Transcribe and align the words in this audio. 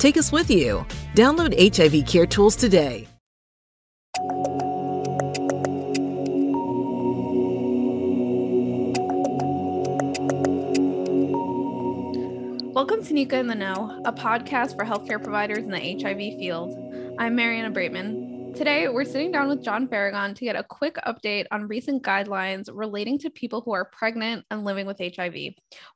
Take 0.00 0.16
us 0.16 0.32
with 0.32 0.50
you. 0.50 0.86
Download 1.14 1.52
HIV 1.52 2.06
Care 2.06 2.24
Tools 2.24 2.56
today. 2.56 3.06
Welcome 12.72 13.04
to 13.04 13.12
NECA 13.12 13.34
in 13.34 13.46
the 13.46 13.54
Know, 13.54 14.00
a 14.06 14.12
podcast 14.14 14.74
for 14.74 14.86
healthcare 14.86 15.22
providers 15.22 15.58
in 15.58 15.70
the 15.70 16.02
HIV 16.02 16.38
field. 16.38 16.74
I'm 17.18 17.36
Mariana 17.36 17.70
Braitman. 17.70 18.56
Today, 18.56 18.88
we're 18.88 19.04
sitting 19.04 19.30
down 19.30 19.50
with 19.50 19.62
John 19.62 19.84
Barragon 19.86 20.32
to 20.32 20.44
get 20.46 20.56
a 20.56 20.64
quick 20.64 20.96
update 21.06 21.44
on 21.50 21.68
recent 21.68 22.02
guidelines 22.02 22.70
relating 22.72 23.18
to 23.18 23.28
people 23.28 23.60
who 23.60 23.72
are 23.72 23.84
pregnant 23.84 24.46
and 24.50 24.64
living 24.64 24.86
with 24.86 24.98
HIV. 24.98 25.34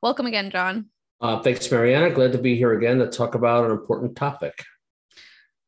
Welcome 0.03 0.27
again, 0.27 0.51
John. 0.51 0.91
Uh, 1.21 1.41
thanks, 1.41 1.69
Mariana. 1.71 2.09
Glad 2.09 2.33
to 2.33 2.37
be 2.37 2.55
here 2.55 2.73
again 2.73 2.99
to 2.99 3.07
talk 3.07 3.35
about 3.35 3.65
an 3.65 3.71
important 3.71 4.15
topic. 4.15 4.63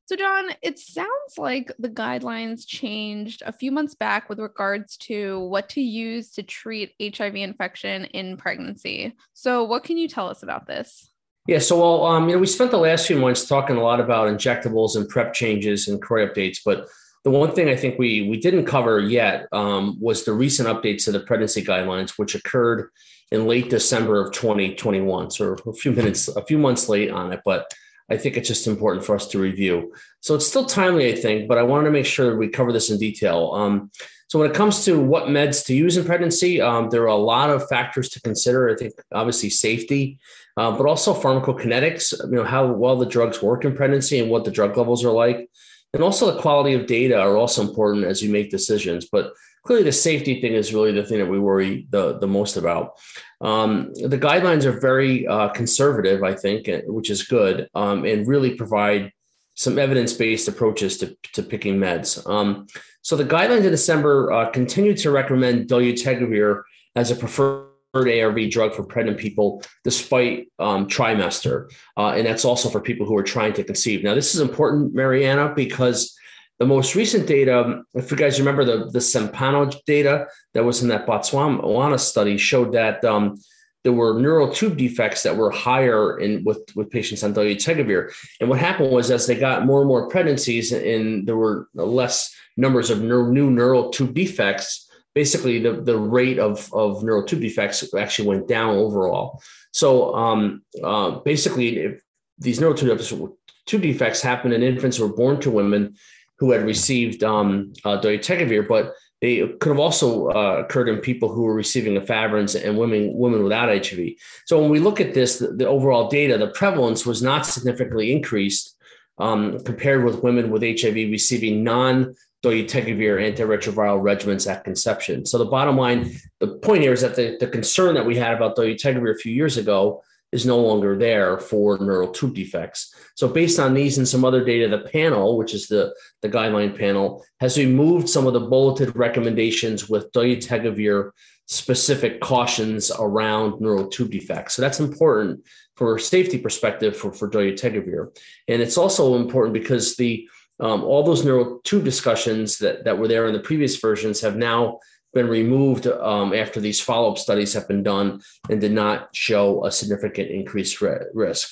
So, 0.07 0.15
John, 0.15 0.51
it 0.61 0.79
sounds 0.79 1.37
like 1.37 1.69
the 1.79 1.89
guidelines 1.89 2.65
changed 2.65 3.43
a 3.45 3.51
few 3.51 3.73
months 3.73 3.93
back 3.93 4.29
with 4.29 4.39
regards 4.39 4.95
to 4.97 5.39
what 5.39 5.67
to 5.69 5.81
use 5.81 6.31
to 6.33 6.43
treat 6.43 6.93
HIV 7.01 7.35
infection 7.35 8.05
in 8.05 8.37
pregnancy. 8.37 9.15
So, 9.33 9.65
what 9.65 9.83
can 9.83 9.97
you 9.97 10.07
tell 10.07 10.29
us 10.29 10.43
about 10.43 10.65
this? 10.65 11.09
Yeah, 11.47 11.59
so 11.59 11.79
well, 11.79 12.05
um, 12.05 12.29
you 12.29 12.35
know, 12.35 12.39
we 12.39 12.47
spent 12.47 12.71
the 12.71 12.77
last 12.77 13.07
few 13.07 13.17
months 13.17 13.47
talking 13.47 13.75
a 13.75 13.81
lot 13.81 13.99
about 13.99 14.29
injectables 14.29 14.95
and 14.95 15.07
PrEP 15.07 15.33
changes 15.33 15.87
and 15.87 16.01
CROI 16.01 16.27
updates, 16.27 16.59
but 16.63 16.87
the 17.27 17.37
one 17.37 17.51
thing 17.51 17.67
I 17.67 17.75
think 17.75 17.99
we 17.99 18.29
we 18.29 18.39
didn't 18.39 18.63
cover 18.63 19.01
yet 19.01 19.47
um, 19.51 19.97
was 19.99 20.23
the 20.23 20.31
recent 20.31 20.69
updates 20.69 21.03
to 21.05 21.11
the 21.11 21.19
pregnancy 21.19 21.61
guidelines, 21.61 22.11
which 22.11 22.35
occurred 22.35 22.89
in 23.33 23.47
late 23.47 23.69
December 23.69 24.25
of 24.25 24.31
2021. 24.31 25.31
So 25.31 25.57
a 25.65 25.73
few 25.73 25.91
minutes, 25.91 26.29
a 26.29 26.45
few 26.45 26.57
months 26.57 26.87
late 26.87 27.11
on 27.11 27.33
it, 27.33 27.41
but 27.43 27.69
I 28.09 28.15
think 28.15 28.37
it's 28.37 28.47
just 28.47 28.65
important 28.65 29.05
for 29.05 29.13
us 29.13 29.27
to 29.27 29.39
review. 29.39 29.93
So 30.21 30.35
it's 30.35 30.47
still 30.47 30.65
timely, 30.65 31.11
I 31.11 31.15
think, 31.15 31.49
but 31.49 31.57
I 31.57 31.63
wanted 31.63 31.87
to 31.87 31.91
make 31.91 32.05
sure 32.05 32.37
we 32.37 32.47
cover 32.47 32.71
this 32.71 32.89
in 32.89 32.97
detail. 32.97 33.51
Um, 33.53 33.91
so 34.29 34.39
when 34.39 34.49
it 34.49 34.55
comes 34.55 34.85
to 34.85 34.97
what 34.97 35.25
meds 35.25 35.65
to 35.65 35.75
use 35.75 35.97
in 35.97 36.05
pregnancy, 36.05 36.61
um, 36.61 36.89
there 36.89 37.03
are 37.03 37.07
a 37.07 37.15
lot 37.15 37.49
of 37.49 37.67
factors 37.67 38.07
to 38.11 38.21
consider. 38.21 38.69
I 38.69 38.77
think 38.77 38.93
obviously 39.11 39.49
safety, 39.49 40.17
uh, 40.55 40.71
but 40.71 40.87
also 40.87 41.13
pharmacokinetics. 41.13 42.13
You 42.23 42.37
know 42.37 42.45
how 42.45 42.67
well 42.67 42.95
the 42.95 43.05
drugs 43.05 43.41
work 43.41 43.65
in 43.65 43.75
pregnancy 43.75 44.17
and 44.19 44.29
what 44.29 44.45
the 44.45 44.51
drug 44.51 44.77
levels 44.77 45.03
are 45.03 45.11
like, 45.11 45.49
and 45.93 46.03
also 46.03 46.31
the 46.31 46.41
quality 46.41 46.73
of 46.73 46.85
data 46.85 47.19
are 47.19 47.37
also 47.37 47.61
important 47.61 48.05
as 48.05 48.21
you 48.21 48.29
make 48.31 48.51
decisions. 48.51 49.07
But 49.11 49.33
clearly 49.65 49.83
the 49.83 49.91
safety 49.91 50.41
thing 50.41 50.53
is 50.53 50.73
really 50.73 50.91
the 50.91 51.03
thing 51.03 51.19
that 51.19 51.29
we 51.29 51.39
worry 51.39 51.87
the, 51.89 52.17
the 52.19 52.27
most 52.27 52.57
about. 52.57 52.93
Um, 53.41 53.93
the 53.93 54.17
guidelines 54.17 54.65
are 54.65 54.79
very 54.79 55.27
uh, 55.27 55.49
conservative, 55.49 56.23
I 56.23 56.33
think, 56.33 56.69
which 56.87 57.09
is 57.09 57.23
good, 57.23 57.69
um, 57.75 58.05
and 58.05 58.27
really 58.27 58.55
provide 58.55 59.11
some 59.55 59.79
evidence-based 59.79 60.47
approaches 60.47 60.97
to, 60.99 61.17
to 61.33 61.41
picking 61.41 61.77
meds. 61.77 62.27
Um, 62.29 62.67
so 63.01 63.15
the 63.15 63.25
guidelines 63.25 63.63
in 63.63 63.71
December 63.71 64.31
uh, 64.31 64.49
continue 64.51 64.95
to 64.97 65.11
recommend 65.11 65.67
dolutegravir 65.67 66.63
as 66.95 67.11
a 67.11 67.15
preferred 67.15 67.67
ARV 67.93 68.49
drug 68.49 68.73
for 68.73 68.83
pregnant 68.83 69.17
people 69.17 69.63
despite 69.83 70.51
um, 70.59 70.87
trimester. 70.87 71.71
Uh, 71.95 72.09
and 72.09 72.25
that's 72.25 72.45
also 72.45 72.69
for 72.69 72.81
people 72.81 73.05
who 73.05 73.17
are 73.17 73.23
trying 73.23 73.53
to 73.53 73.63
conceive. 73.63 74.03
Now, 74.03 74.13
this 74.13 74.35
is 74.35 74.41
important, 74.41 74.93
Mariana, 74.93 75.53
because 75.55 76.15
the 76.59 76.65
most 76.65 76.95
recent 76.95 77.27
data, 77.27 77.83
if 77.93 78.09
you 78.09 78.17
guys 78.17 78.39
remember 78.39 78.65
the, 78.65 78.89
the 78.91 78.99
Tsepamo 78.99 79.75
data 79.85 80.27
that 80.53 80.63
was 80.63 80.81
in 80.81 80.89
that 80.89 81.05
Botswana 81.05 81.99
study, 81.99 82.37
showed 82.37 82.73
that 82.73 83.03
um, 83.05 83.39
there 83.83 83.93
were 83.93 84.19
neural 84.19 84.51
tube 84.51 84.75
defects 84.75 85.23
that 85.23 85.37
were 85.37 85.51
higher 85.51 86.19
in 86.19 86.43
with, 86.43 86.59
with 86.75 86.89
patients 86.89 87.23
on 87.23 87.33
dolutegravir. 87.33 88.11
And 88.41 88.49
what 88.49 88.59
happened 88.59 88.91
was 88.91 89.11
as 89.11 89.27
they 89.27 89.35
got 89.35 89.65
more 89.65 89.81
and 89.81 89.87
more 89.87 90.09
pregnancies 90.09 90.73
and 90.73 91.27
there 91.27 91.37
were 91.37 91.69
less 91.73 92.35
numbers 92.57 92.89
of 92.89 93.01
new 93.01 93.51
neural 93.51 93.91
tube 93.91 94.13
defects, 94.13 94.86
basically 95.17 95.57
the, 95.57 95.73
the 95.81 95.97
rate 95.97 96.37
of, 96.37 96.71
of 96.75 97.03
neural 97.03 97.23
tube 97.23 97.41
defects 97.41 97.91
actually 97.95 98.27
went 98.27 98.47
down 98.47 98.75
overall. 98.75 99.41
So 99.71 100.13
um, 100.13 100.61
uh, 100.83 101.09
basically, 101.31 101.79
if 101.79 102.03
these 102.37 102.59
neural 102.59 102.77
tube 102.77 103.81
defects 103.81 104.21
happen 104.21 104.51
in 104.51 104.61
infants 104.61 104.97
who 104.97 105.07
were 105.07 105.15
born 105.15 105.41
to 105.41 105.49
women, 105.49 105.95
who 106.37 106.51
had 106.51 106.63
received 106.63 107.23
um, 107.23 107.73
uh, 107.83 107.99
dolutegravir, 107.99 108.67
but 108.67 108.93
they 109.19 109.39
could 109.59 109.69
have 109.69 109.79
also 109.79 110.27
uh, 110.27 110.61
occurred 110.63 110.87
in 110.87 110.99
people 110.99 111.29
who 111.29 111.41
were 111.41 111.55
receiving 111.55 111.99
efavirenz 111.99 112.53
and 112.63 112.77
women 112.77 113.11
women 113.15 113.41
without 113.41 113.69
HIV. 113.69 114.09
So 114.45 114.61
when 114.61 114.69
we 114.69 114.77
look 114.77 115.01
at 115.01 115.15
this, 115.15 115.39
the, 115.39 115.47
the 115.47 115.67
overall 115.67 116.09
data, 116.09 116.37
the 116.37 116.51
prevalence 116.61 117.07
was 117.07 117.23
not 117.23 117.47
significantly 117.47 118.11
increased 118.11 118.75
um, 119.17 119.59
compared 119.63 120.03
with 120.05 120.21
women 120.21 120.51
with 120.51 120.61
HIV 120.61 121.09
receiving 121.17 121.63
non 121.63 122.13
dolutegravir 122.43 123.17
antiretroviral 123.19 124.01
regimens 124.01 124.49
at 124.49 124.63
conception. 124.63 125.25
So 125.25 125.37
the 125.37 125.45
bottom 125.45 125.77
line, 125.77 126.15
the 126.39 126.59
point 126.59 126.83
here 126.83 126.93
is 126.93 127.01
that 127.01 127.15
the, 127.15 127.37
the 127.39 127.47
concern 127.47 127.95
that 127.95 128.05
we 128.05 128.15
had 128.15 128.33
about 128.33 128.55
dolutegravir 128.55 129.13
a 129.13 129.17
few 129.17 129.33
years 129.33 129.57
ago 129.57 130.03
is 130.31 130.45
no 130.45 130.59
longer 130.59 130.97
there 130.97 131.39
for 131.39 131.77
neural 131.79 132.11
tube 132.11 132.35
defects. 132.35 132.93
So 133.15 133.27
based 133.27 133.59
on 133.59 133.73
these 133.73 133.97
and 133.97 134.07
some 134.07 134.25
other 134.25 134.43
data, 134.43 134.67
the 134.67 134.89
panel, 134.89 135.37
which 135.37 135.53
is 135.53 135.67
the, 135.67 135.93
the 136.21 136.29
guideline 136.29 136.77
panel, 136.77 137.25
has 137.39 137.57
removed 137.57 138.09
some 138.09 138.27
of 138.27 138.33
the 138.33 138.41
bulleted 138.41 138.95
recommendations 138.95 139.89
with 139.89 140.11
dolutegravir 140.11 141.11
specific 141.47 142.19
cautions 142.19 142.91
around 142.99 143.61
neural 143.61 143.87
tube 143.87 144.11
defects. 144.11 144.55
So 144.55 144.61
that's 144.61 144.81
important 144.81 145.45
for 145.77 145.97
safety 145.97 146.37
perspective 146.37 146.97
for, 146.97 147.13
for 147.13 147.29
dolutegravir. 147.29 148.09
And 148.49 148.61
it's 148.61 148.77
also 148.77 149.15
important 149.15 149.53
because 149.53 149.95
the 149.95 150.27
um, 150.59 150.83
all 150.83 151.03
those 151.03 151.23
neural 151.23 151.59
tube 151.63 151.83
discussions 151.83 152.57
that, 152.59 152.83
that 152.83 152.97
were 152.97 153.07
there 153.07 153.27
in 153.27 153.33
the 153.33 153.39
previous 153.39 153.77
versions 153.77 154.21
have 154.21 154.35
now 154.35 154.79
been 155.13 155.27
removed 155.27 155.87
um, 155.87 156.33
after 156.33 156.59
these 156.59 156.81
follow-up 156.81 157.17
studies 157.17 157.53
have 157.53 157.67
been 157.67 157.83
done 157.83 158.21
and 158.49 158.61
did 158.61 158.71
not 158.71 159.09
show 159.15 159.65
a 159.65 159.71
significant 159.71 160.29
increased 160.29 160.81
risk. 161.13 161.49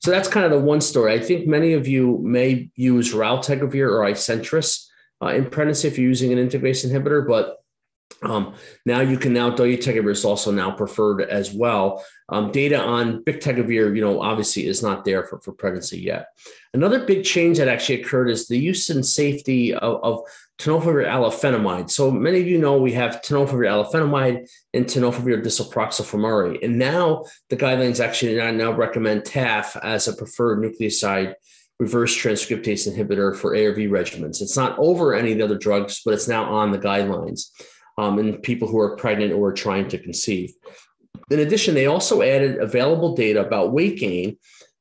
So 0.00 0.10
that's 0.10 0.28
kind 0.28 0.46
of 0.46 0.52
the 0.52 0.58
one 0.58 0.80
story. 0.80 1.12
I 1.12 1.20
think 1.20 1.46
many 1.46 1.74
of 1.74 1.86
you 1.86 2.18
may 2.22 2.70
use 2.74 3.12
raltegravir 3.12 3.88
or 3.88 4.00
Isentress 4.00 4.86
uh, 5.22 5.28
in 5.28 5.50
pregnancy 5.50 5.88
if 5.88 5.98
you're 5.98 6.08
using 6.08 6.32
an 6.32 6.48
integrase 6.48 6.86
inhibitor, 6.86 7.26
but 7.26 7.58
um, 8.24 8.54
now 8.86 9.00
you 9.00 9.18
can 9.18 9.32
now 9.32 9.50
dolutegravir 9.50 10.10
is 10.10 10.24
also 10.24 10.50
now 10.50 10.70
preferred 10.70 11.22
as 11.22 11.52
well. 11.52 12.04
Um, 12.28 12.50
data 12.50 12.80
on 12.80 13.22
bictegravir, 13.24 13.94
you 13.94 14.00
know, 14.00 14.22
obviously 14.22 14.66
is 14.66 14.82
not 14.82 15.04
there 15.04 15.24
for, 15.24 15.40
for 15.40 15.52
pregnancy 15.52 16.00
yet. 16.00 16.28
Another 16.72 17.04
big 17.04 17.24
change 17.24 17.58
that 17.58 17.68
actually 17.68 18.00
occurred 18.00 18.30
is 18.30 18.48
the 18.48 18.58
use 18.58 18.90
and 18.90 19.04
safety 19.04 19.74
of, 19.74 20.02
of 20.02 20.20
tenofovir 20.58 21.06
alafenamide. 21.06 21.90
So 21.90 22.10
many 22.10 22.40
of 22.40 22.46
you 22.46 22.58
know 22.58 22.78
we 22.78 22.92
have 22.92 23.20
tenofovir 23.22 23.68
alafenamide 23.68 24.48
and 24.72 24.86
tenofovir 24.86 25.42
disoproxil 25.42 26.04
fumarate. 26.04 26.64
And 26.64 26.78
now 26.78 27.24
the 27.50 27.56
guidelines 27.56 28.02
actually 28.02 28.36
now 28.36 28.72
recommend 28.72 29.22
TAF 29.22 29.78
as 29.82 30.08
a 30.08 30.16
preferred 30.16 30.60
nucleoside 30.60 31.34
reverse 31.80 32.16
transcriptase 32.16 32.88
inhibitor 32.88 33.36
for 33.36 33.50
ARV 33.50 33.76
regimens. 33.76 34.40
It's 34.40 34.56
not 34.56 34.78
over 34.78 35.12
any 35.14 35.32
of 35.32 35.38
the 35.38 35.44
other 35.44 35.58
drugs, 35.58 36.02
but 36.04 36.14
it's 36.14 36.28
now 36.28 36.44
on 36.44 36.70
the 36.70 36.78
guidelines 36.78 37.50
um, 37.98 38.18
in 38.18 38.36
people 38.38 38.68
who 38.68 38.78
are 38.78 38.96
pregnant 38.96 39.32
or 39.32 39.48
are 39.48 39.52
trying 39.52 39.88
to 39.88 39.98
conceive. 39.98 40.52
In 41.30 41.40
addition, 41.40 41.74
they 41.74 41.86
also 41.86 42.22
added 42.22 42.58
available 42.58 43.14
data 43.14 43.44
about 43.44 43.72
weight 43.72 43.98
gain 43.98 44.36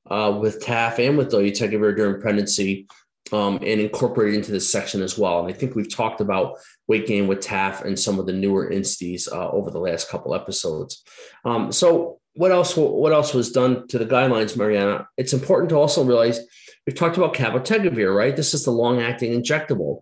uh, 0.09 0.37
with 0.41 0.63
TAF 0.63 0.99
and 0.99 1.17
with 1.17 1.31
dolutegravir 1.31 1.95
during 1.95 2.21
pregnancy 2.21 2.87
um, 3.31 3.55
and 3.57 3.79
incorporated 3.79 4.35
into 4.35 4.51
this 4.51 4.71
section 4.71 5.01
as 5.01 5.17
well. 5.17 5.39
And 5.39 5.53
I 5.53 5.57
think 5.57 5.75
we've 5.75 5.93
talked 5.93 6.21
about 6.21 6.57
weight 6.87 7.07
gain 7.07 7.27
with 7.27 7.39
TAF 7.39 7.83
and 7.83 7.97
some 7.97 8.19
of 8.19 8.25
the 8.25 8.33
newer 8.33 8.69
insties 8.69 9.31
uh, 9.31 9.49
over 9.51 9.71
the 9.71 9.79
last 9.79 10.09
couple 10.09 10.35
episodes. 10.35 11.03
Um, 11.45 11.71
so 11.71 12.19
what 12.35 12.51
else? 12.51 12.75
What 12.75 13.13
else 13.13 13.33
was 13.33 13.51
done 13.51 13.87
to 13.89 13.99
the 13.99 14.05
guidelines, 14.05 14.57
Mariana? 14.57 15.07
It's 15.17 15.33
important 15.33 15.69
to 15.69 15.75
also 15.77 16.03
realize 16.03 16.39
we've 16.85 16.95
talked 16.95 17.17
about 17.17 17.35
cabotegravir, 17.35 18.15
right? 18.15 18.35
This 18.35 18.53
is 18.53 18.65
the 18.65 18.71
long-acting 18.71 19.31
injectable, 19.31 20.01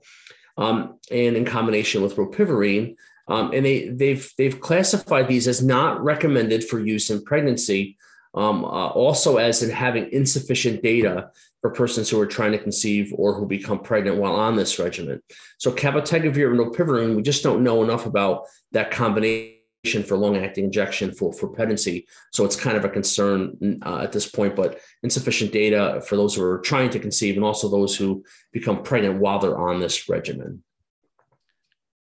um, 0.57 0.99
and 1.09 1.35
in 1.35 1.45
combination 1.45 2.01
with 2.01 2.15
rilpivirine. 2.15 2.95
Um, 3.27 3.51
and 3.53 3.65
they, 3.65 3.89
they've 3.89 4.29
they've 4.37 4.59
classified 4.59 5.27
these 5.27 5.47
as 5.47 5.63
not 5.63 6.03
recommended 6.03 6.63
for 6.63 6.79
use 6.79 7.09
in 7.09 7.23
pregnancy, 7.23 7.97
um, 8.33 8.65
uh, 8.65 8.87
also 8.89 9.37
as 9.37 9.63
in 9.63 9.69
having 9.69 10.11
insufficient 10.11 10.83
data 10.83 11.29
for 11.61 11.69
persons 11.69 12.09
who 12.09 12.19
are 12.19 12.25
trying 12.25 12.51
to 12.51 12.57
conceive 12.57 13.13
or 13.15 13.33
who 13.33 13.45
become 13.45 13.79
pregnant 13.79 14.17
while 14.17 14.35
on 14.35 14.55
this 14.55 14.79
regimen. 14.79 15.21
So 15.59 15.71
cabotegravir 15.71 16.49
and 16.49 16.59
rilpivirine, 16.59 17.15
we 17.15 17.21
just 17.21 17.43
don't 17.43 17.63
know 17.63 17.83
enough 17.83 18.05
about 18.05 18.45
that 18.71 18.91
combination 18.91 19.60
for 19.83 20.15
long-acting 20.15 20.65
injection 20.65 21.11
for, 21.11 21.33
for 21.33 21.47
pregnancy. 21.47 22.05
So 22.31 22.45
it's 22.45 22.55
kind 22.55 22.77
of 22.77 22.85
a 22.85 22.89
concern 22.89 23.79
uh, 23.83 24.01
at 24.03 24.11
this 24.11 24.29
point, 24.29 24.55
but 24.55 24.79
insufficient 25.01 25.51
data 25.51 26.03
for 26.07 26.15
those 26.15 26.35
who 26.35 26.43
are 26.43 26.59
trying 26.59 26.91
to 26.91 26.99
conceive 26.99 27.35
and 27.35 27.43
also 27.43 27.67
those 27.67 27.95
who 27.95 28.23
become 28.51 28.83
pregnant 28.83 29.19
while 29.19 29.39
they're 29.39 29.57
on 29.57 29.79
this 29.79 30.07
regimen. 30.07 30.63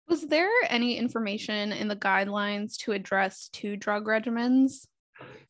Was 0.09 0.23
there 0.23 0.51
any 0.69 0.99
information 0.99 1.73
in 1.73 1.89
the 1.89 1.97
guidelines 1.97 2.77
to 2.79 2.93
address 2.93 3.49
two 3.53 3.77
drug 3.77 4.07
regimens? 4.07 4.87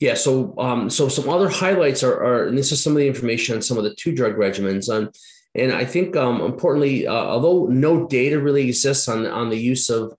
Yeah, 0.00 0.14
so 0.14 0.54
um, 0.58 0.88
so 0.88 1.08
some 1.08 1.28
other 1.28 1.48
highlights 1.48 2.02
are, 2.02 2.22
are, 2.22 2.46
and 2.46 2.56
this 2.56 2.72
is 2.72 2.82
some 2.82 2.92
of 2.92 2.98
the 2.98 3.06
information 3.06 3.56
on 3.56 3.62
some 3.62 3.78
of 3.78 3.84
the 3.84 3.94
two 3.94 4.14
drug 4.14 4.36
regimens. 4.36 4.88
Um, 4.88 5.10
and 5.54 5.72
I 5.72 5.84
think 5.84 6.16
um, 6.16 6.40
importantly, 6.40 7.06
uh, 7.06 7.12
although 7.12 7.66
no 7.66 8.06
data 8.06 8.38
really 8.40 8.66
exists 8.66 9.08
on 9.08 9.26
on 9.26 9.50
the 9.50 9.58
use 9.58 9.90
of 9.90 10.14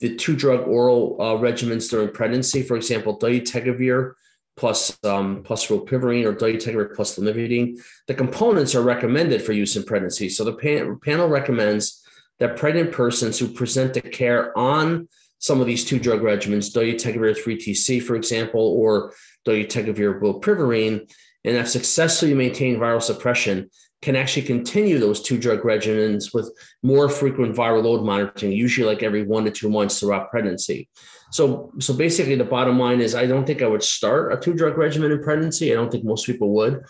the 0.00 0.16
two 0.16 0.34
drug 0.34 0.66
oral 0.66 1.16
uh, 1.20 1.34
regimens 1.36 1.90
during 1.90 2.10
pregnancy, 2.10 2.62
for 2.62 2.76
example, 2.76 3.18
dolutegravir 3.18 4.14
plus 4.56 4.98
um, 5.04 5.42
plus 5.42 5.66
rilpivirine 5.68 6.24
or 6.24 6.34
dolutegravir 6.34 6.94
plus 6.94 7.18
lamivudine, 7.18 7.80
the 8.06 8.14
components 8.14 8.74
are 8.74 8.82
recommended 8.82 9.42
for 9.42 9.52
use 9.52 9.76
in 9.76 9.84
pregnancy. 9.84 10.28
So 10.28 10.44
the 10.44 10.52
pan- 10.52 10.98
panel 11.02 11.28
recommends 11.28 12.02
that 12.38 12.56
pregnant 12.56 12.92
persons 12.92 13.38
who 13.38 13.48
present 13.48 13.94
to 13.94 14.00
care 14.00 14.56
on 14.58 15.08
some 15.38 15.60
of 15.60 15.66
these 15.66 15.84
two 15.84 15.98
drug 15.98 16.20
regimens, 16.20 16.72
dolutegravir 16.72 17.36
3TC, 17.38 18.02
for 18.02 18.16
example, 18.16 18.60
or 18.60 19.14
dolutegravir 19.46 20.20
rilpivirine, 20.20 21.10
and 21.44 21.56
have 21.56 21.68
successfully 21.68 22.34
maintained 22.34 22.78
viral 22.78 23.02
suppression, 23.02 23.70
can 24.02 24.16
actually 24.16 24.42
continue 24.42 24.98
those 24.98 25.20
two 25.20 25.38
drug 25.38 25.60
regimens 25.60 26.32
with 26.32 26.50
more 26.82 27.08
frequent 27.08 27.54
viral 27.54 27.84
load 27.84 28.04
monitoring, 28.04 28.52
usually 28.52 28.86
like 28.86 29.02
every 29.02 29.22
one 29.22 29.44
to 29.44 29.50
two 29.50 29.68
months 29.68 30.00
throughout 30.00 30.30
pregnancy. 30.30 30.88
So, 31.32 31.70
so 31.78 31.94
basically, 31.94 32.34
the 32.34 32.44
bottom 32.44 32.78
line 32.78 33.00
is 33.00 33.14
I 33.14 33.26
don't 33.26 33.46
think 33.46 33.62
I 33.62 33.66
would 33.66 33.82
start 33.82 34.32
a 34.32 34.36
two 34.36 34.54
drug 34.54 34.78
regimen 34.78 35.12
in 35.12 35.22
pregnancy. 35.22 35.70
I 35.70 35.76
don't 35.76 35.90
think 35.90 36.04
most 36.04 36.26
people 36.26 36.50
would. 36.54 36.82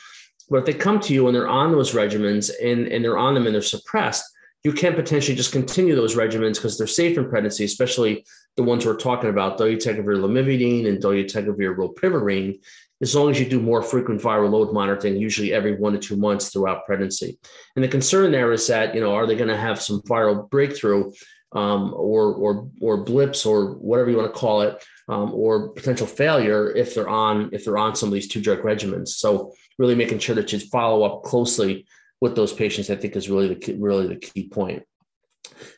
But 0.49 0.59
if 0.59 0.65
they 0.67 0.75
come 0.75 0.99
to 1.01 1.15
you 1.15 1.27
and 1.27 1.35
they're 1.35 1.49
on 1.49 1.73
those 1.73 1.93
regimens 1.93 2.51
and, 2.63 2.89
and 2.89 3.05
they're 3.05 3.19
on 3.19 3.35
them 3.35 3.47
and 3.47 3.55
they're 3.55 3.63
suppressed, 3.63 4.25
you 4.65 4.73
can 4.73 4.95
potentially 4.95 5.37
just 5.37 5.53
continue 5.53 5.95
those 5.95 6.17
regimens 6.17 6.57
because 6.57 6.77
they're 6.77 6.87
safe 6.87 7.17
in 7.17 7.29
pregnancy, 7.29 7.65
especially 7.65 8.27
the 8.57 8.63
ones 8.63 8.85
we're 8.85 8.97
talking 8.97 9.31
about, 9.31 9.59
dolutegravir 9.59 10.19
lamivudine 10.19 10.87
and 10.87 11.03
dolutegravir 11.03 11.77
rilpivirine, 11.77 12.59
as 13.03 13.15
long 13.15 13.31
as 13.31 13.41
you 13.41 13.49
do 13.49 13.61
more 13.61 13.83
frequent 13.83 14.21
viral 14.21 14.51
load 14.51 14.73
monitoring, 14.73 15.17
usually 15.17 15.53
every 15.53 15.77
one 15.77 15.93
to 15.95 15.99
two 15.99 16.17
months 16.17 16.51
throughout 16.51 16.85
pregnancy. 16.85 17.39
And 17.75 17.85
the 17.85 17.89
concern 17.89 18.31
there 18.31 18.53
is 18.53 18.67
that, 18.67 18.95
you 18.95 19.01
know, 19.01 19.15
are 19.15 19.27
they 19.27 19.37
going 19.37 19.49
to 19.49 19.57
have 19.57 19.81
some 19.81 20.03
viral 20.03 20.49
breakthrough 20.51 21.11
um, 21.53 21.95
or, 21.97 22.35
or, 22.35 22.69
or 22.81 22.99
blips 22.99 23.47
or 23.47 23.75
whatever 23.75 24.11
you 24.11 24.17
want 24.17 24.33
to 24.33 24.39
call 24.39 24.61
it, 24.61 24.85
um, 25.09 25.33
or 25.35 25.71
potential 25.71 26.07
failure 26.07 26.71
if 26.71 26.95
they're 26.95 27.09
on, 27.09 27.51
if 27.53 27.65
they're 27.65 27.79
on 27.79 27.97
some 27.97 28.09
of 28.09 28.13
these 28.13 28.29
two 28.29 28.41
drug 28.41 28.61
regimens. 28.61 29.09
So 29.09 29.55
really 29.79 29.95
making 29.95 30.19
sure 30.19 30.35
that 30.37 30.53
you 30.53 30.61
follow 30.61 31.03
up 31.03 31.25
closely 31.25 31.87
with 32.21 32.37
those 32.37 32.53
patients, 32.53 32.91
I 32.91 32.97
think 32.97 33.17
is 33.17 33.31
really 33.31 33.49
the 33.49 33.55
key, 33.55 33.77
really 33.79 34.07
the 34.07 34.17
key 34.17 34.49
point. 34.49 34.85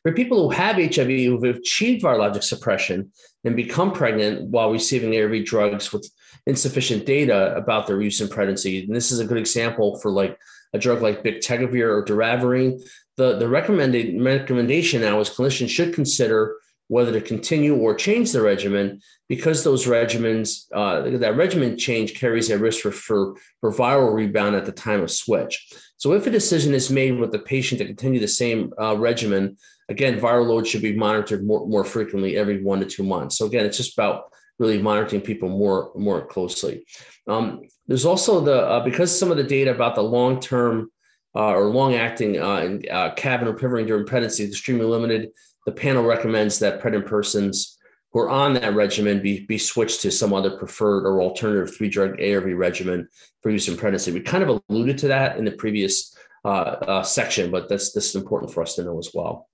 For 0.02 0.12
people 0.12 0.42
who 0.42 0.50
have 0.50 0.76
HIV 0.76 1.08
who've 1.08 1.44
achieved 1.44 2.04
virologic 2.04 2.42
suppression 2.42 3.12
and 3.44 3.56
become 3.56 3.92
pregnant 3.92 4.48
while 4.48 4.70
receiving 4.70 5.16
ARV 5.18 5.44
drugs 5.44 5.92
with 5.92 6.08
insufficient 6.46 7.06
data 7.06 7.54
about 7.56 7.86
their 7.86 8.00
use 8.00 8.20
in 8.20 8.28
pregnancy, 8.28 8.84
and 8.84 8.94
this 8.94 9.10
is 9.10 9.18
a 9.18 9.24
good 9.24 9.38
example 9.38 9.98
for 9.98 10.10
like 10.10 10.38
a 10.72 10.78
drug 10.78 11.02
like 11.02 11.22
bictegravir 11.22 11.88
or 11.88 12.04
doravirine, 12.04 12.80
the, 13.16 13.36
the 13.38 13.48
recommended 13.48 14.20
recommendation 14.22 15.02
now 15.02 15.20
is 15.20 15.28
clinicians 15.28 15.68
should 15.68 15.94
consider 15.94 16.56
whether 16.92 17.10
to 17.10 17.22
continue 17.22 17.74
or 17.74 17.94
change 17.94 18.32
the 18.32 18.42
regimen 18.42 19.00
because 19.26 19.64
those 19.64 19.86
regimens, 19.86 20.66
uh, 20.74 21.16
that 21.16 21.38
regimen 21.38 21.78
change 21.78 22.12
carries 22.20 22.50
a 22.50 22.58
risk 22.58 22.82
for, 22.82 22.92
for, 22.92 23.34
for 23.62 23.72
viral 23.72 24.12
rebound 24.12 24.54
at 24.54 24.66
the 24.66 24.72
time 24.72 25.00
of 25.00 25.10
switch. 25.10 25.54
So 25.96 26.12
if 26.12 26.26
a 26.26 26.30
decision 26.30 26.74
is 26.74 26.90
made 26.90 27.18
with 27.18 27.32
the 27.32 27.38
patient 27.38 27.78
to 27.78 27.86
continue 27.86 28.20
the 28.20 28.28
same 28.28 28.74
uh, 28.78 28.94
regimen, 28.98 29.56
again, 29.88 30.20
viral 30.20 30.48
load 30.48 30.66
should 30.66 30.82
be 30.82 30.94
monitored 30.94 31.46
more, 31.46 31.66
more 31.66 31.82
frequently 31.82 32.36
every 32.36 32.62
one 32.62 32.80
to 32.80 32.84
two 32.84 33.04
months. 33.04 33.38
So 33.38 33.46
again, 33.46 33.64
it's 33.64 33.78
just 33.78 33.96
about 33.96 34.24
really 34.58 34.82
monitoring 34.82 35.22
people 35.22 35.48
more, 35.48 35.92
more 35.94 36.26
closely. 36.26 36.84
Um, 37.26 37.62
there's 37.86 38.04
also 38.04 38.42
the, 38.42 38.66
uh, 38.66 38.84
because 38.84 39.18
some 39.18 39.30
of 39.30 39.38
the 39.38 39.44
data 39.44 39.70
about 39.70 39.94
the 39.94 40.02
long-term 40.02 40.90
uh, 41.34 41.55
or 41.55 41.67
long-acting 41.67 42.38
uh, 42.38 42.79
uh, 42.90 43.14
cabin 43.14 43.49
or 43.49 43.55
pivoting 43.55 43.87
during 43.87 44.06
pregnancy 44.06 44.44
is 44.44 44.50
extremely 44.50 44.84
limited, 44.84 45.31
the 45.67 45.73
panel 45.73 46.05
recommends 46.05 46.58
that 46.58 46.81
pregnant 46.81 47.06
persons 47.06 47.79
who 48.12 48.20
are 48.20 48.29
on 48.29 48.52
that 48.55 48.75
regimen 48.75 49.23
be, 49.23 49.46
be 49.46 49.56
switched 49.56 50.02
to 50.02 50.11
some 50.11 50.34
other 50.34 50.50
preferred 50.50 51.06
or 51.06 51.23
alternative 51.23 51.75
three 51.75 51.88
drug 51.88 52.20
ARV 52.20 52.56
regimen 52.56 53.08
for 53.43 53.50
use 53.50 53.69
in 53.69 53.76
pregnancy. 53.76 54.12
We 54.12 54.20
kind 54.20 54.43
of 54.43 54.62
alluded 54.69 54.99
to 54.99 55.08
that 55.08 55.38
in 55.38 55.44
the 55.44 55.52
previous 55.52 56.14
uh, 56.44 56.49
uh, 56.49 57.02
section, 57.02 57.50
but 57.50 57.69
that's 57.69 57.93
this 57.93 58.11
is 58.11 58.17
important 58.17 58.52
for 58.52 58.62
us 58.62 58.75
to 58.75 58.84
know 58.84 58.99
as 58.99 59.11
well. 59.14 59.49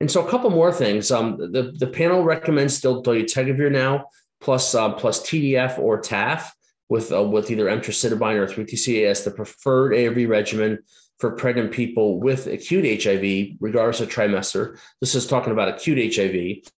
And 0.00 0.10
so 0.10 0.26
a 0.26 0.28
couple 0.28 0.50
more 0.50 0.72
things. 0.72 1.12
Um, 1.12 1.36
the, 1.36 1.72
the 1.78 1.86
panel 1.86 2.24
recommends 2.24 2.76
still 2.76 3.04
dolutegravir 3.04 3.70
now, 3.70 4.06
plus, 4.40 4.74
uh, 4.74 4.92
plus 4.94 5.22
TDF 5.22 5.78
or 5.78 6.00
TAF 6.00 6.50
with, 6.88 7.12
uh, 7.12 7.22
with 7.22 7.50
either 7.50 7.66
emtricitabine 7.66 8.36
or 8.36 8.46
3-TCA 8.46 9.06
as 9.06 9.24
the 9.24 9.30
preferred 9.30 9.94
ARV 9.94 10.28
regimen 10.28 10.78
for 11.18 11.32
pregnant 11.32 11.72
people 11.72 12.20
with 12.20 12.46
acute 12.46 13.02
HIV, 13.02 13.56
regardless 13.60 14.00
of 14.00 14.08
trimester. 14.08 14.78
This 15.00 15.14
is 15.14 15.26
talking 15.26 15.52
about 15.52 15.68
acute 15.68 16.14
HIV. 16.14 16.72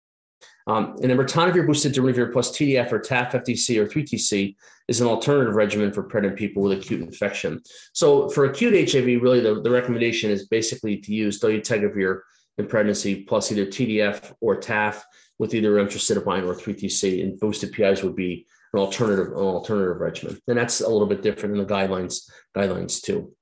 Um, 0.66 0.96
and 1.02 1.12
ritonavir 1.12 1.66
boosted 1.66 1.94
darunavir 1.94 2.32
plus 2.32 2.50
TDF 2.50 2.92
or 2.92 3.00
TAF 3.00 3.32
FTC 3.32 3.78
or 3.78 3.86
3TC 3.86 4.54
is 4.88 5.00
an 5.00 5.06
alternative 5.06 5.54
regimen 5.54 5.92
for 5.92 6.02
pregnant 6.02 6.36
people 6.36 6.62
with 6.62 6.78
acute 6.78 7.00
infection. 7.00 7.62
So 7.92 8.28
for 8.28 8.44
acute 8.44 8.90
HIV, 8.90 9.22
really 9.22 9.40
the, 9.40 9.60
the 9.60 9.70
recommendation 9.70 10.30
is 10.30 10.48
basically 10.48 10.98
to 10.98 11.12
use 11.12 11.40
dolutegravir 11.40 12.20
in 12.58 12.66
pregnancy 12.66 13.24
plus 13.24 13.50
either 13.50 13.66
TDF 13.66 14.34
or 14.40 14.60
TAF 14.60 15.02
with 15.38 15.54
either 15.54 15.72
emtricitabine 15.74 16.46
or 16.46 16.54
3TC, 16.54 17.22
and 17.22 17.40
boosted 17.40 17.72
PIs 17.72 18.02
would 18.02 18.14
be 18.14 18.46
an 18.72 18.80
alternative 18.80 19.28
an 19.28 19.34
alternative 19.34 20.00
regimen. 20.00 20.38
And 20.48 20.58
that's 20.58 20.80
a 20.80 20.88
little 20.88 21.06
bit 21.06 21.22
different 21.22 21.56
in 21.56 21.60
the 21.60 21.72
guidelines 21.72 22.30
guidelines 22.56 23.02
too. 23.02 23.32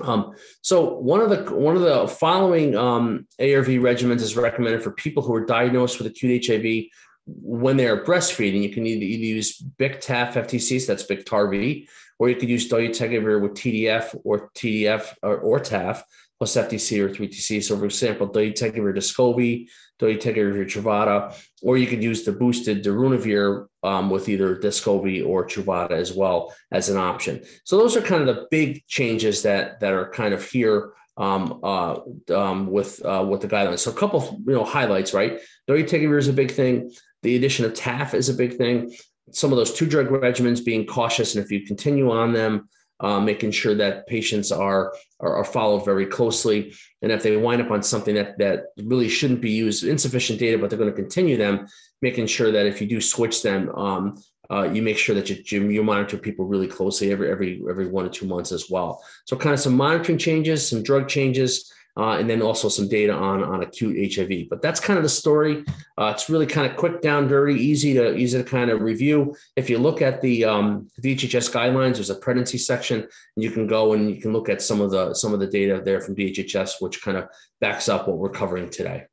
Um, 0.00 0.34
so 0.62 0.98
one 0.98 1.20
of 1.20 1.30
the 1.30 1.54
one 1.54 1.76
of 1.76 1.82
the 1.82 2.08
following 2.08 2.76
um, 2.76 3.26
ARV 3.38 3.66
regimens 3.66 4.22
is 4.22 4.36
recommended 4.36 4.82
for 4.82 4.90
people 4.90 5.22
who 5.22 5.34
are 5.34 5.44
diagnosed 5.44 5.98
with 5.98 6.08
acute 6.08 6.46
HIV 6.46 6.86
when 7.26 7.76
they 7.76 7.86
are 7.86 8.04
breastfeeding. 8.04 8.62
You 8.62 8.70
can 8.70 8.86
either, 8.86 9.04
either 9.04 9.24
use 9.24 9.56
BIC-TAF 9.58 10.32
FTC, 10.32 10.80
so 10.80 10.92
that's 10.92 11.06
Biktarvy, 11.06 11.86
or 12.18 12.28
you 12.28 12.36
could 12.36 12.48
use 12.48 12.68
dolutegravir 12.68 13.40
with 13.40 13.54
TDF 13.54 14.18
or 14.24 14.50
TDF 14.50 15.14
or, 15.22 15.38
or 15.38 15.60
TAF 15.60 16.02
plus 16.38 16.56
FTC 16.56 17.00
or 17.00 17.08
3TC. 17.08 17.62
So, 17.62 17.78
for 17.78 17.84
example, 17.84 18.28
dolutegravir 18.28 18.96
Descovy, 18.96 19.68
dolutegravir 20.00 20.66
Truvada, 20.66 21.34
or 21.62 21.76
you 21.76 21.86
could 21.86 22.02
use 22.02 22.24
the 22.24 22.32
boosted 22.32 22.84
darunavir 22.84 23.66
um, 23.82 24.10
with 24.10 24.28
either 24.28 24.56
Descovy 24.56 25.26
or 25.26 25.46
Truvada 25.46 25.92
as 25.92 26.12
well 26.12 26.54
as 26.72 26.88
an 26.88 26.96
option. 26.96 27.42
So, 27.64 27.78
those 27.78 27.96
are 27.96 28.02
kind 28.02 28.28
of 28.28 28.34
the 28.34 28.46
big 28.50 28.84
changes 28.86 29.42
that 29.42 29.80
that 29.80 29.92
are 29.92 30.10
kind 30.10 30.34
of 30.34 30.44
here 30.44 30.92
um, 31.16 31.60
uh, 31.62 32.00
um, 32.34 32.66
with 32.70 33.04
uh, 33.04 33.24
with 33.28 33.40
the 33.40 33.48
guidelines. 33.48 33.80
So, 33.80 33.90
a 33.90 33.94
couple 33.94 34.20
of, 34.20 34.30
you 34.46 34.54
know 34.54 34.64
highlights, 34.64 35.14
right? 35.14 35.40
Dolutegravir 35.68 36.18
is 36.18 36.28
a 36.28 36.32
big 36.32 36.50
thing. 36.50 36.90
The 37.22 37.36
addition 37.36 37.64
of 37.64 37.72
TAF 37.72 38.14
is 38.14 38.28
a 38.28 38.34
big 38.34 38.56
thing. 38.56 38.94
Some 39.30 39.52
of 39.52 39.56
those 39.56 39.72
two 39.72 39.86
drug 39.86 40.08
regimens 40.08 40.64
being 40.64 40.84
cautious, 40.84 41.34
and 41.34 41.44
if 41.44 41.50
you 41.50 41.64
continue 41.64 42.10
on 42.10 42.32
them, 42.32 42.68
uh, 43.00 43.20
making 43.20 43.50
sure 43.50 43.74
that 43.74 44.06
patients 44.06 44.52
are, 44.52 44.92
are, 45.20 45.36
are 45.36 45.44
followed 45.44 45.84
very 45.84 46.06
closely, 46.06 46.74
and 47.02 47.10
if 47.10 47.22
they 47.22 47.36
wind 47.36 47.60
up 47.60 47.70
on 47.70 47.82
something 47.82 48.14
that 48.14 48.38
that 48.38 48.66
really 48.84 49.08
shouldn't 49.08 49.40
be 49.40 49.50
used, 49.50 49.84
insufficient 49.84 50.38
data, 50.38 50.58
but 50.58 50.70
they're 50.70 50.78
going 50.78 50.90
to 50.90 50.96
continue 50.96 51.36
them, 51.36 51.66
making 52.02 52.26
sure 52.26 52.52
that 52.52 52.66
if 52.66 52.80
you 52.80 52.86
do 52.86 53.00
switch 53.00 53.42
them, 53.42 53.68
um, 53.74 54.22
uh, 54.50 54.64
you 54.64 54.82
make 54.82 54.98
sure 54.98 55.14
that 55.14 55.28
you, 55.30 55.68
you 55.68 55.82
monitor 55.82 56.18
people 56.18 56.44
really 56.44 56.68
closely 56.68 57.10
every 57.10 57.30
every 57.30 57.62
every 57.68 57.88
one 57.88 58.04
or 58.04 58.10
two 58.10 58.26
months 58.26 58.52
as 58.52 58.70
well. 58.70 59.02
So 59.24 59.36
kind 59.36 59.54
of 59.54 59.60
some 59.60 59.76
monitoring 59.76 60.18
changes, 60.18 60.68
some 60.68 60.82
drug 60.82 61.08
changes, 61.08 61.72
uh, 61.96 62.16
and 62.18 62.28
then 62.28 62.42
also 62.42 62.68
some 62.68 62.88
data 62.88 63.12
on 63.12 63.42
on 63.44 63.62
acute 63.62 64.14
HIV. 64.14 64.48
But 64.50 64.62
that's 64.62 64.80
kind 64.80 64.96
of 64.96 65.02
the 65.02 65.08
story. 65.08 65.64
Uh, 65.98 66.12
it's 66.14 66.28
really 66.28 66.46
kind 66.46 66.70
of 66.70 66.76
quick, 66.76 67.00
down, 67.00 67.28
dirty, 67.28 67.54
easy 67.54 67.94
to 67.94 68.14
easy 68.14 68.38
to 68.38 68.44
kind 68.44 68.70
of 68.70 68.80
review. 68.80 69.34
If 69.56 69.70
you 69.70 69.78
look 69.78 70.02
at 70.02 70.20
the 70.20 70.44
um, 70.44 70.88
DHHS 71.00 71.52
guidelines, 71.52 71.94
there's 71.94 72.10
a 72.10 72.16
pregnancy 72.16 72.58
section, 72.58 73.00
and 73.00 73.44
you 73.44 73.50
can 73.50 73.66
go 73.66 73.92
and 73.92 74.10
you 74.10 74.20
can 74.20 74.32
look 74.32 74.48
at 74.48 74.62
some 74.62 74.80
of 74.80 74.90
the 74.90 75.14
some 75.14 75.32
of 75.32 75.40
the 75.40 75.46
data 75.46 75.80
there 75.84 76.00
from 76.00 76.16
DHHS, 76.16 76.80
which 76.80 77.02
kind 77.02 77.16
of 77.16 77.28
backs 77.60 77.88
up 77.88 78.08
what 78.08 78.18
we're 78.18 78.30
covering 78.30 78.70
today. 78.70 79.04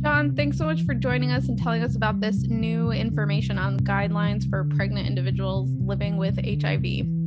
John, 0.00 0.36
thanks 0.36 0.56
so 0.56 0.64
much 0.64 0.82
for 0.82 0.94
joining 0.94 1.32
us 1.32 1.48
and 1.48 1.58
telling 1.58 1.82
us 1.82 1.96
about 1.96 2.20
this 2.20 2.44
new 2.44 2.92
information 2.92 3.58
on 3.58 3.80
guidelines 3.80 4.48
for 4.48 4.64
pregnant 4.76 5.08
individuals 5.08 5.70
living 5.72 6.16
with 6.16 6.36
HIV. 6.36 7.17